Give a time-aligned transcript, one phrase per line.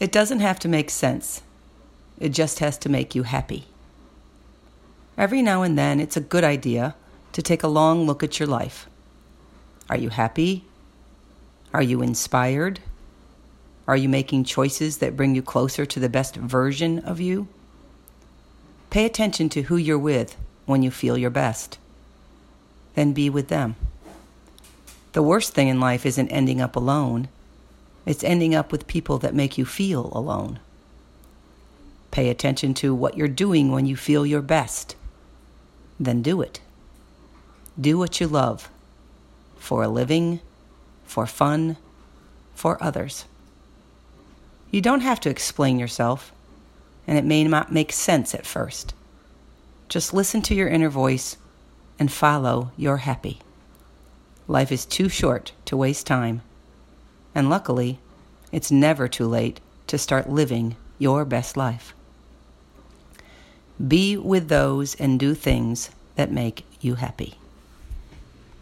[0.00, 1.42] It doesn't have to make sense,
[2.18, 3.66] it just has to make you happy.
[5.16, 6.94] Every now and then, it's a good idea
[7.32, 8.88] to take a long look at your life.
[9.90, 10.64] Are you happy?
[11.74, 12.80] Are you inspired?
[13.88, 17.48] Are you making choices that bring you closer to the best version of you?
[18.90, 20.36] Pay attention to who you're with
[20.66, 21.78] when you feel your best.
[22.94, 23.76] Then be with them.
[25.12, 27.28] The worst thing in life isn't ending up alone,
[28.08, 30.58] it's ending up with people that make you feel alone.
[32.10, 34.96] Pay attention to what you're doing when you feel your best.
[36.00, 36.62] Then do it.
[37.78, 38.70] Do what you love
[39.58, 40.40] for a living,
[41.04, 41.76] for fun,
[42.54, 43.26] for others.
[44.70, 46.32] You don't have to explain yourself,
[47.06, 48.94] and it may not make sense at first.
[49.90, 51.36] Just listen to your inner voice
[51.98, 53.40] and follow your happy.
[54.46, 56.40] Life is too short to waste time,
[57.38, 58.00] and luckily,
[58.50, 61.94] it's never too late to start living your best life.
[63.78, 67.34] Be with those and do things that make you happy.